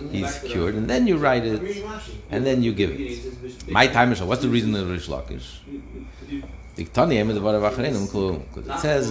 [0.09, 1.61] he's cured, and then you write it,
[2.31, 3.69] and then you give it.
[3.69, 4.27] My time is up.
[4.29, 5.59] what's the reason of Rish Lakish?
[6.75, 7.07] It says,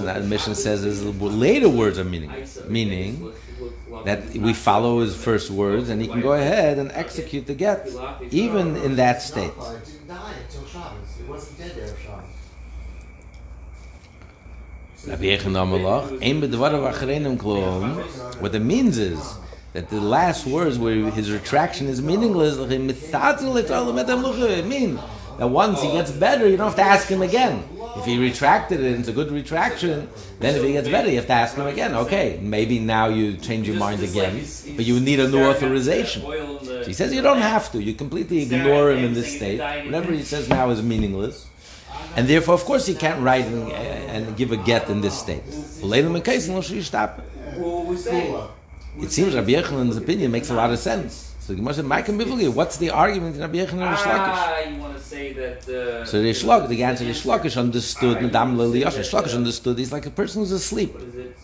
[0.00, 2.58] and the mission says, is later words are meaningless.
[2.68, 3.32] Meaning
[4.04, 7.88] that we follow his first words, and he can go ahead and execute the get,
[8.30, 9.52] even in that state.
[18.40, 19.34] What it means is
[19.72, 22.80] that the last words where his retraction is meaningless, it
[24.66, 25.00] means
[25.38, 27.64] that once he gets better, you don't have to ask him again.
[27.96, 31.16] If he retracted it, and it's a good retraction, then if he gets better, you
[31.16, 31.94] have to ask him again.
[31.94, 34.44] Okay, maybe now you change your mind again,
[34.76, 36.22] but you need a new authorization.
[36.22, 37.82] So he says you don't have to.
[37.82, 39.58] You completely ignore him in this state.
[39.84, 41.48] Whatever he says now is meaningless.
[42.16, 45.42] And therefore, of course, he can't write and, and give a get in this state.
[48.98, 51.31] It seems Rabbi Yechanan's opinion makes a lot of sense.
[51.42, 54.42] So the Gemara said, "Ma'akim bivli." What's the argument in Rabbi Yechanan and Rish Lakish?
[54.42, 55.68] Ah, you want to say that.
[55.68, 58.22] Uh, So Rish Lakish, the answer Rish Lakish understood.
[58.22, 59.76] Madam Liliyash, Rish Lakish understood.
[59.76, 60.94] He's like a person who's asleep.
[60.94, 61.36] what is it?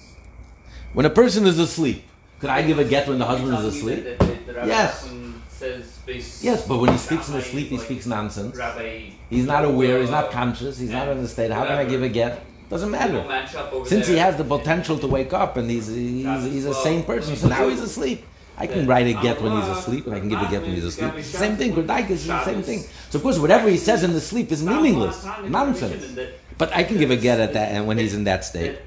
[0.92, 2.04] When a person is asleep,
[2.38, 4.04] could I give a get when the husband is asleep?
[4.64, 5.10] Yes.
[6.42, 8.56] Yes, but when he speaks in his sleep, he speaks nonsense.
[9.28, 10.00] He's not aware.
[10.00, 10.78] He's not conscious.
[10.78, 11.50] He's not in the state.
[11.50, 12.44] How can I give a get?
[12.70, 13.20] Doesn't matter.
[13.86, 17.34] Since he has the potential to wake up and he's he's, he's a sane person,
[17.34, 18.24] so now he's asleep.
[18.60, 20.72] I can write a get when he's asleep, and I can give a get when
[20.72, 21.24] he's asleep.
[21.24, 21.72] Same thing.
[21.72, 22.84] Gurdaik is the same thing.
[23.10, 26.18] So of course, whatever he says in the sleep is meaningless, nonsense.
[26.58, 28.78] But I can give a get at that, and when he's in that state.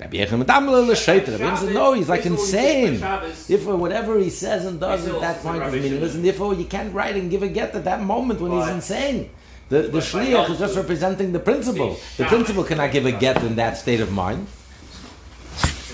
[0.00, 2.98] Rabbi Yechon Madam Rabbi says, no, he's like insane.
[2.98, 6.92] Therefore, whatever he says and does at that point is meaningless, and therefore you can't
[6.94, 9.30] write and give a get at that moment when he's insane.
[9.68, 11.96] The, the shliach is just representing the principle.
[12.16, 14.48] The principle cannot give a get in that state of mind.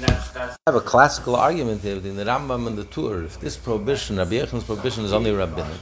[0.01, 3.25] That's, that's I have a classical argument here between the Rambam and the Tur.
[3.25, 5.81] If this prohibition, Rabbi Yechon's prohibition, is only rabbinic.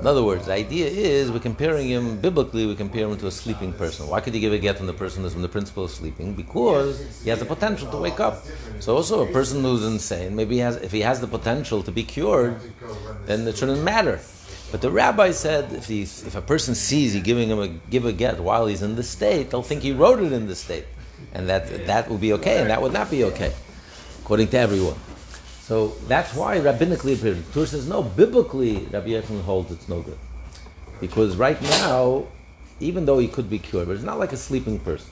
[0.00, 2.66] In other words, the idea is we're comparing him biblically.
[2.66, 4.08] We compare him to a sleeping person.
[4.08, 6.34] Why could you give a get when the person is when the principle is sleeping?
[6.34, 8.44] Because he has the potential to wake up.
[8.80, 11.92] So also a person who's insane, maybe he has, if he has the potential to
[11.92, 12.60] be cured,
[13.26, 14.20] then it shouldn't matter.
[14.72, 18.06] But the rabbi said if he's, if a person sees he giving him a give
[18.06, 20.86] a get while he's in the state, they'll think he wrote it in the state,
[21.32, 23.52] and that that would be okay, and that would not be okay,
[24.20, 24.96] according to everyone.
[25.62, 27.42] So that's why rabbinically appeared.
[27.52, 30.18] Tur says no, biblically Rabbi Yechon holds it's no good,
[31.00, 32.26] because right now,
[32.80, 35.10] even though he could be cured, but it's not like a sleeping person.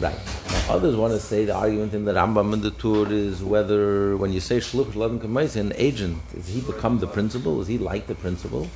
[0.00, 0.18] Right.
[0.50, 4.16] Now, others want to say the argument in the Rambam and the Tur is whether
[4.16, 7.60] when you say shluch ladin kamaisi, an agent, does he become the principal?
[7.60, 8.68] Is he like the principal?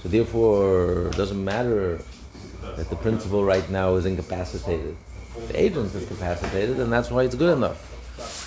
[0.00, 2.00] So therefore, it doesn't matter
[2.76, 4.96] that the principal right now is incapacitated.
[5.48, 7.86] The agent is capacitated, and that's why it's good enough.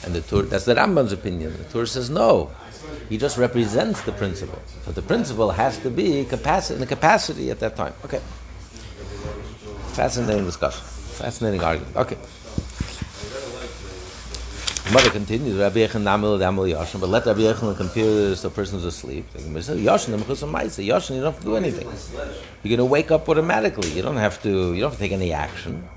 [0.05, 1.55] And the Tur, that's the Rambam's opinion.
[1.57, 2.51] The Tur says no.
[3.09, 4.61] He just represents the principle.
[4.85, 7.93] So the principle has to be in the capacity at that time.
[8.05, 8.21] Okay.
[9.93, 10.81] Fascinating discussion.
[10.83, 11.95] Fascinating argument.
[11.95, 12.17] Okay.
[14.83, 18.47] The Mother continues, Rabbi Yechon Namil Damil Yashin, but let Rabbi Yechon compare this to
[18.47, 19.25] a person who's asleep.
[19.33, 19.77] Yashin,
[20.17, 21.87] Yashin, you don't have to do anything.
[22.63, 23.89] You're going to wake up automatically.
[23.91, 24.73] You don't have to.
[24.73, 25.87] You don't have to take any action.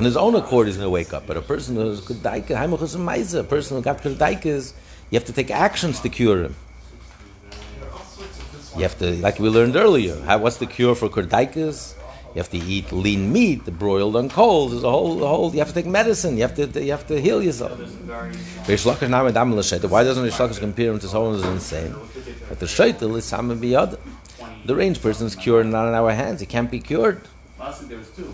[0.00, 1.26] On his own accord, he's going to wake up.
[1.26, 4.72] But a person who's Haimuchus a person who got Kedaikas,
[5.10, 6.56] you have to take actions to cure him.
[8.76, 11.96] You have to, like we learned earlier, how, what's the cure for Kedaikas?
[12.34, 14.70] You have to eat lean meat, broiled on coals.
[14.70, 15.52] There's a whole, a whole.
[15.52, 16.38] You have to take medicine.
[16.38, 17.72] You have to, you have to heal yourself.
[17.72, 18.08] Why doesn't
[18.66, 18.86] Reish
[20.40, 21.94] Lakish compare him to someone who's insane?
[22.48, 23.98] But the sheitel is samen biyad.
[24.64, 26.40] The range person is cured not in our hands.
[26.40, 27.20] He can't be cured.
[27.58, 28.32] Last there was two.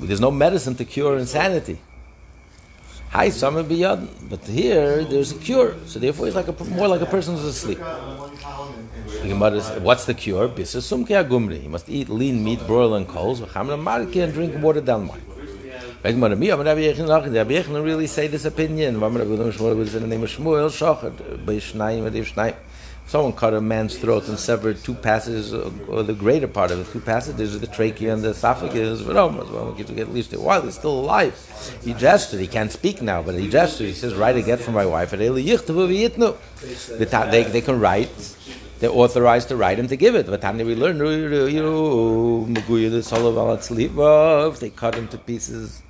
[0.00, 1.78] There's no medicine to cure insanity.
[3.10, 4.06] Hi, samen biyad.
[4.28, 5.74] But here there's a cure.
[5.86, 7.78] So therefore, he's like a, more like a person who's asleep.
[7.78, 10.46] The Gemara says, What's the cure?
[10.46, 15.22] You must eat lean meat, broil and coals, and drink water down wine.
[16.04, 18.94] Rabbi Yechon really say this opinion.
[18.94, 22.54] In the name of Shmuel, Shochet, by Shnayim, and Shnayim.
[23.08, 26.92] Someone cut a man's throat and severed two passages, or the greater part of it,
[26.92, 29.00] two passages the trachea and the esophagus.
[29.00, 31.34] But oh, well, at least while he's still alive.
[31.82, 32.38] He gestured.
[32.40, 33.86] He can't speak now, but he gestured.
[33.86, 35.22] He says, "Write a get from my wife." And
[36.60, 38.36] They, they, can write.
[38.78, 40.26] They're authorized to write and to give it.
[40.26, 40.98] But Tanya, we learn,
[44.60, 45.82] they cut him to pieces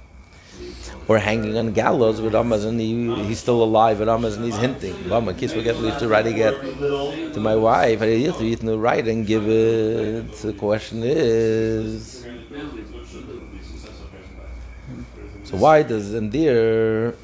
[1.08, 4.58] or hanging on gallows with Ramas and he, he's still alive with Ramas and he's
[4.58, 5.08] hinting.
[5.08, 6.54] Mama, kiss will get leave to write again
[7.32, 8.02] to my wife.
[8.02, 10.32] I used to eat no write and give it.
[10.32, 12.26] The question is,
[15.44, 17.14] so why does Endir?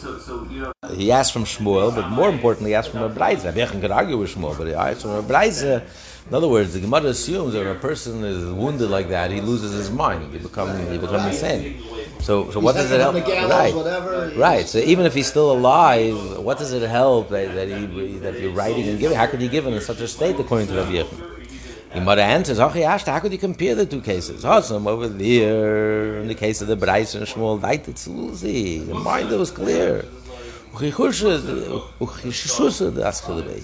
[0.00, 0.53] So, so you know,
[0.94, 3.46] He asked from Shmuel, but more importantly, he asked from a Beraisa.
[3.46, 5.82] Rabbi Yechon could argue with Shmuel, but he asked from a Beraisa.
[6.28, 9.42] In other words, the Gemara assumes that when a person is wounded like that, he
[9.42, 10.32] loses his mind.
[10.32, 11.82] He becomes he insane.
[12.20, 13.14] So, so what does it help?
[13.14, 14.32] Right, whatever.
[14.36, 14.66] right.
[14.66, 18.52] So even if he's still alive, what does it help that, that he that you're
[18.52, 19.16] writing and giving?
[19.16, 21.34] How could you give him in such a state, according to Rabbi Yechon?
[21.92, 24.44] The Gemara answers, "Ach, Yashta, how could you compare the two cases?
[24.44, 28.86] Awesome over there in the case of the Beraisa and Shmuel, Dait Tzluzi.
[28.86, 30.06] The mind was clear.
[30.74, 30.90] Uh, he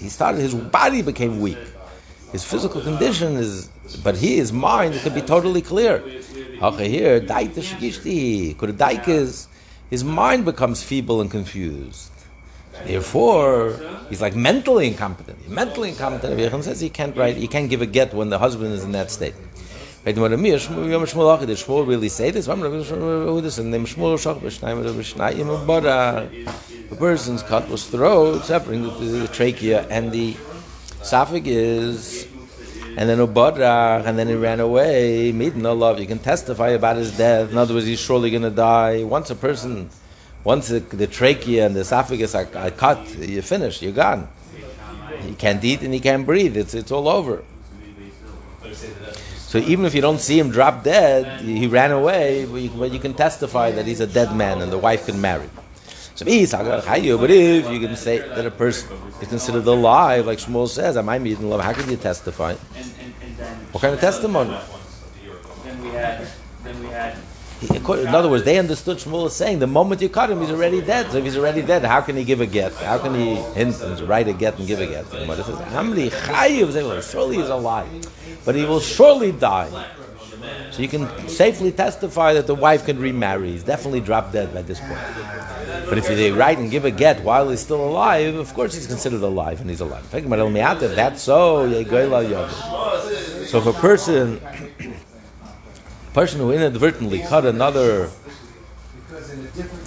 [0.09, 1.57] started, his body became weak.
[2.31, 3.67] His physical condition is,
[4.03, 6.03] but he, his mind could be totally clear.
[6.77, 7.19] Here,
[9.89, 12.11] his mind becomes feeble and confused.
[12.85, 13.75] Therefore,
[14.09, 15.49] he's like mentally incompetent.
[15.49, 16.63] Mentally incompetent.
[16.63, 19.11] Says he can't write, he can't give a get when the husband is in that
[19.11, 19.35] state.
[20.03, 22.47] Shmuel really say this?
[22.47, 24.41] Rabbi Shmuel Shach.
[26.89, 30.35] The person's cut was throat, separating the, the trachea and the
[31.01, 32.25] esophagus,
[32.97, 35.31] and then Ubadrach, and then he ran away.
[35.31, 35.99] Meeting no love.
[35.99, 37.51] You can testify about his death.
[37.51, 39.03] In other words, he's surely going to die.
[39.03, 39.89] Once a person,
[40.43, 43.83] once the, the trachea and the esophagus are, are cut, you're finished.
[43.83, 44.27] You're gone.
[45.21, 46.57] He can't eat and he can't breathe.
[46.57, 47.43] It's it's all over.
[49.51, 52.93] So even if you don't see him drop dead, he ran away, but you, but
[52.93, 55.49] you can testify that he's a dead man and the wife can marry.
[56.15, 60.95] So but if you can say that a person is considered alive, like Shmuel says,
[60.95, 61.59] I meeting love?
[61.59, 62.53] How can you testify?
[63.73, 64.57] What kind of testimony?
[65.65, 66.25] then we had
[66.63, 67.17] then we had
[67.69, 70.81] In other words, they understood Shmuel is saying the moment you cut him, he's already
[70.81, 71.11] dead.
[71.11, 72.73] So if he's already dead, how can he give a get?
[72.73, 73.39] How can he
[74.03, 75.13] write a get and give a get?
[75.13, 77.87] And what it says, Hamli chayiv, surely he's alive,
[78.45, 79.69] but he will surely die.
[80.71, 83.51] So you can safely testify that the wife can remarry.
[83.51, 84.99] He's definitely dropped dead by this point.
[85.87, 88.87] But if they write and give a get while he's still alive, of course he's
[88.87, 90.09] considered alive and he's alive.
[90.09, 91.69] That's so,
[93.45, 94.41] so if a person
[96.13, 98.09] person who inadvertently cut another,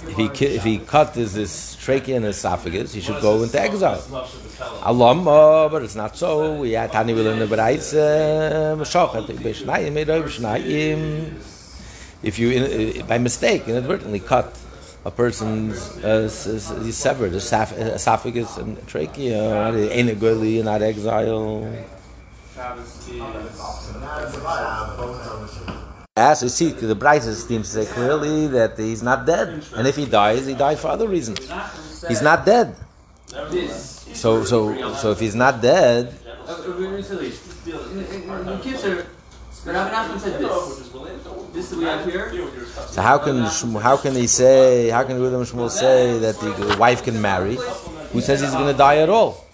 [0.07, 3.59] if he ki- if he cut his, his trachea and esophagus, he should go into
[3.59, 4.03] exile.
[4.83, 6.55] Alam, uh, but it's not so.
[6.55, 11.31] We had Tani will in the Beraisa, Meshochet, Beshnayim, Edoy
[12.23, 14.57] If you, in, uh, by mistake, inadvertently cut
[15.05, 21.71] a person's, uh, severed esophagus and trachea, ain't a not exile.
[26.17, 29.97] As you see, the brightest seems to say clearly that he's not dead, and if
[29.97, 31.39] he dies, he died for other reasons.
[32.07, 32.73] He's not dead.
[33.27, 36.13] So, so, so if he's not dead,
[41.53, 41.73] this.
[41.73, 42.31] We have here.
[42.87, 43.41] so how can
[43.81, 47.57] how can he say how can Rudam Shmuel say that the wife can marry?
[48.13, 49.44] Who says he's going to die at all?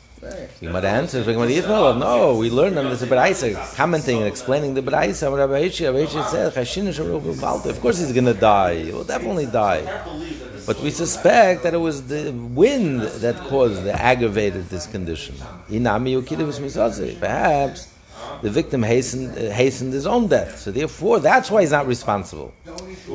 [0.62, 5.36] You might answer, no, we learned on this Beraisa, commenting and explaining the Beraisa.
[5.36, 6.56] Rabbi Hishi, Rabbi Hishi said.
[7.66, 8.84] Of course, he's going to die.
[8.84, 9.82] He will definitely die.
[10.68, 15.34] But we suspect that it was the wind that caused, that aggravated this condition.
[17.20, 17.88] Perhaps
[18.44, 20.60] the victim hastened, uh, hastened his own death.
[20.60, 22.54] So therefore, that's why he's not responsible.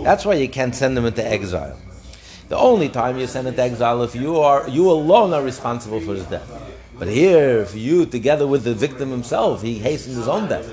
[0.03, 1.77] That's why you can't send him into exile.
[2.49, 6.01] The only time you send him into exile if you are you alone are responsible
[6.01, 6.66] for his death.
[6.99, 10.69] But here, for you, together with the victim himself, he hastened his own death.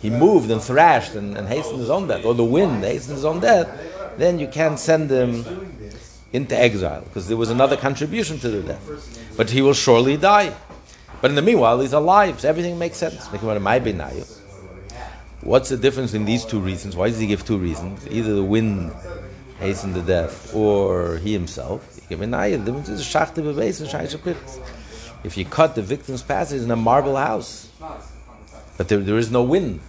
[0.00, 3.24] he moved and thrashed and, and hastened his own death, or the wind hastened his
[3.24, 3.68] own death,
[4.16, 5.44] then you can't send him
[6.32, 9.36] into exile because there was another contribution to the death.
[9.36, 10.54] But he will surely die.
[11.20, 13.26] But in the meanwhile, he's alive, so everything makes sense.
[15.40, 16.94] What's the difference in these two reasons?
[16.96, 18.06] Why does he give two reasons?
[18.08, 18.92] Either the wind
[19.58, 21.82] hastened the death, or he himself.
[25.26, 27.68] If you cut the victim's passage in a marble house,
[28.76, 29.80] but there, there is no wind,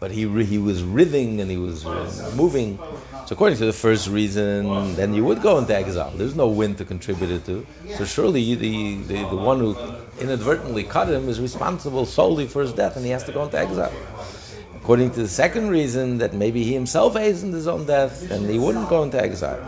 [0.00, 2.78] but he he was writhing and he was uh, moving.
[3.24, 6.12] So according to the first reason, then you would go into exile.
[6.14, 7.66] There's no wind to contribute it to.
[7.96, 9.74] So surely the, the the one who
[10.20, 13.58] inadvertently cut him is responsible solely for his death, and he has to go into
[13.58, 13.94] exile.
[14.76, 18.58] According to the second reason, that maybe he himself hastened his own death, then he
[18.58, 19.62] wouldn't go into exile.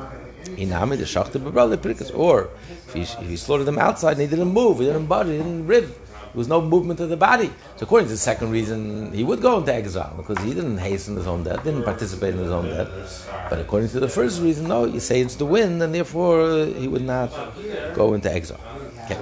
[2.14, 2.50] Or
[2.89, 5.36] if he, if he slaughtered them outside and he didn't move, he didn't budge, he
[5.36, 5.95] didn't writhe,
[6.32, 7.51] there was no movement of the body.
[7.76, 11.16] So according to the second reason, he would go into exile because he didn't hasten
[11.16, 12.89] his own death, didn't participate in his own death.
[13.51, 16.66] But according to the first reason, no, you say it's the wind, and therefore uh,
[16.66, 17.30] he would not
[17.95, 18.61] go into exile.
[19.11, 19.16] Okay.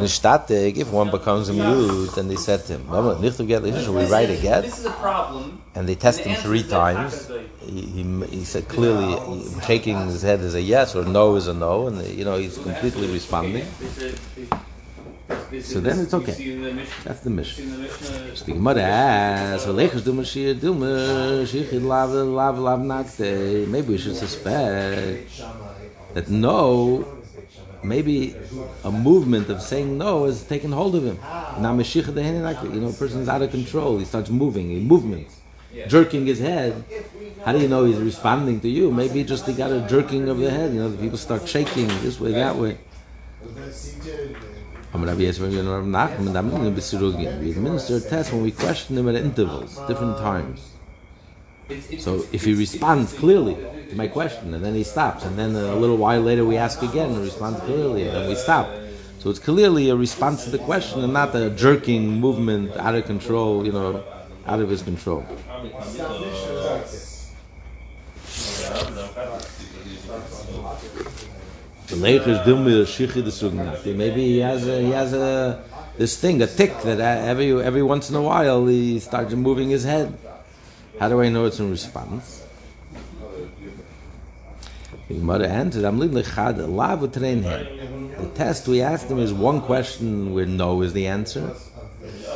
[0.00, 3.70] In Static, if one becomes a mute, and they said to him, "No, nicht together,
[3.80, 5.62] should we write again?" This is a problem.
[5.76, 7.30] And they test him three times.
[7.66, 9.16] He, he, said clearly,
[9.66, 12.56] shaking his head is a yes or no is a no, and you know he's
[12.56, 13.66] completely responding.
[15.60, 16.32] So then it's okay.
[17.04, 17.82] That's the mission.
[18.46, 24.16] The Gemara asks, "V'leichus du Mashiach du Mashiach lav lav lav nakte." Maybe we should
[24.16, 25.30] suspect
[26.14, 27.04] that no,
[27.82, 28.34] maybe
[28.84, 31.18] a movement of saying no has taken hold of him.
[31.58, 32.08] Now Mashiach.
[32.74, 33.98] You know, a person's out of control.
[33.98, 35.28] He starts moving, a movement,
[35.86, 36.84] jerking his head.
[37.44, 38.90] How do you know he's responding to you?
[38.90, 40.72] Maybe just he got a jerking of the head.
[40.74, 42.78] You know, the people start shaking this way, that way.
[44.92, 48.42] I'm Rabbi Yisrael ben Rav Nachman, I'm going to be We administer a test when
[48.42, 50.72] we question him at intervals, different times.
[51.98, 53.54] So if he responds clearly
[53.88, 56.82] to my question, and then he stops, and then a little while later we ask
[56.82, 58.68] again, and responds clearly, and then we stop.
[59.20, 63.04] So it's clearly a response to the question, and not a jerking movement out of
[63.04, 64.02] control, you know,
[64.46, 65.24] out of his control.
[73.86, 75.64] Maybe he has a, he has a
[75.98, 79.84] this thing, a tick that every every once in a while he starts moving his
[79.84, 80.16] head.
[80.98, 82.46] How do I know it's in response?
[85.08, 85.98] The mother answered, "I'm
[87.08, 91.52] train The test we asked him is one question where no is the answer,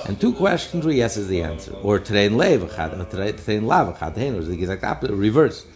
[0.06, 1.74] and two questions where yes is the answer.
[1.82, 5.66] Or train lev uh, train lav chad hein, or the exact opposite, reverse.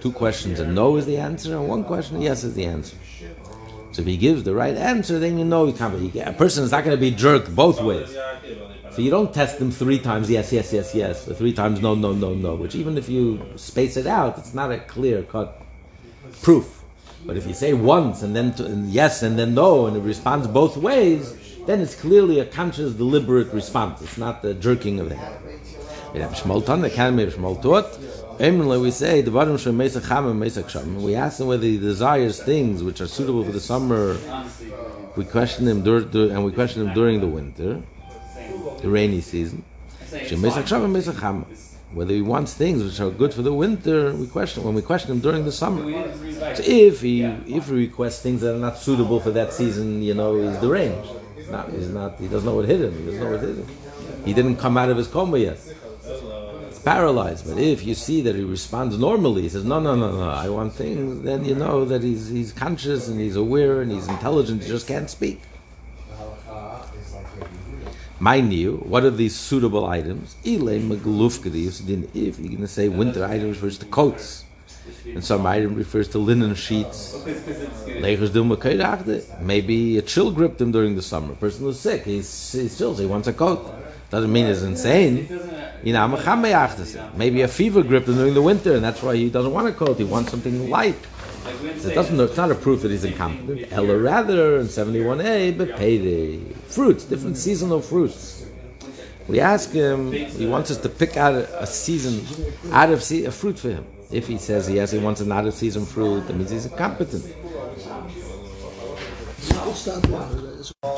[0.00, 2.96] Two questions and no is the answer, and one question yes is the answer.
[3.92, 6.12] So if he gives the right answer, then you know you can't.
[6.12, 8.16] Be, a person is not going to be jerked both ways.
[8.90, 11.94] So you don't test them three times yes, yes, yes, yes, or three times no,
[11.94, 12.54] no, no, no.
[12.54, 15.62] Which even if you space it out, it's not a clear cut
[16.42, 16.82] proof.
[17.24, 20.00] But if you say once and then to, and yes and then no, and it
[20.00, 24.00] responds both ways, then it's clearly a conscious, deliberate response.
[24.00, 25.38] It's not the jerking of the head.
[28.40, 31.02] Eminently, we say the bottom should chama mesa ksham.
[31.02, 34.16] We ask him whether he desires things which are suitable for the summer.
[35.16, 37.82] We question him dur- dur- and we question him during the winter,
[38.80, 39.62] the rainy season.
[40.10, 41.44] Mesa ksham mesa chama.
[41.92, 45.10] Whether he wants things which are good for the winter, we question when we question
[45.10, 45.82] him during the summer.
[46.54, 50.14] So if he if he requests things that are not suitable for that season, you
[50.14, 51.10] know, he's deranged.
[51.50, 51.70] Not.
[51.70, 52.18] He's not.
[52.18, 52.96] He doesn't know what hit him.
[52.98, 53.66] He doesn't know what hit him.
[54.24, 55.58] He didn't come out of his coma yet
[56.88, 57.46] paralyzed.
[57.46, 60.48] But if you see that he responds normally, he says, "No, no, no, no, I
[60.48, 64.62] want things," then you know that he's he's conscious and he's aware and he's intelligent.
[64.62, 65.42] He just can't speak.
[68.20, 70.34] Mind you, what are these suitable items?
[70.42, 74.44] If you're going to say winter items refers to coats,
[75.04, 77.14] and some item refers to linen sheets.
[79.40, 81.32] Maybe a chill gripped him during the summer.
[81.32, 82.04] A person was sick.
[82.04, 82.98] He's, he's chills.
[82.98, 83.74] He wants a coat.
[84.10, 85.28] Doesn't mean he's insane.
[87.16, 89.72] Maybe a fever gripped him during the winter, and that's why he doesn't want a
[89.72, 89.98] coat.
[89.98, 90.96] He wants something light.
[91.78, 92.18] So it doesn't.
[92.20, 93.72] It's not a proof that he's incompetent.
[93.72, 98.46] Ella rather in 71a, but payday fruits, different seasonal fruits.
[99.28, 100.12] We ask him.
[100.12, 102.24] He wants us to pick out a, a season,
[102.72, 103.86] out of se- a fruit for him.
[104.10, 107.24] If he says yes, he wants another season fruit, that means he's incompetent.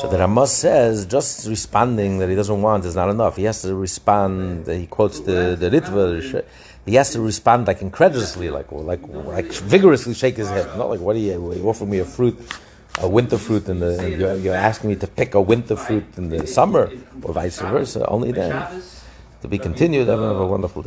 [0.01, 3.37] So the Ramah says just responding that he doesn't want is not enough.
[3.37, 4.67] He has to respond.
[4.67, 6.45] He quotes the the Ritva.
[6.87, 10.67] He has to respond like incredulously, like like like vigorously shake his head.
[10.79, 12.39] Not like what do you, you offer me a fruit,
[13.01, 16.47] a winter fruit, the you're, you're asking me to pick a winter fruit in the
[16.47, 16.91] summer,
[17.23, 18.07] or vice versa.
[18.07, 18.55] Only then.
[19.43, 20.09] To be continued.
[20.09, 20.79] Have a wonderful day.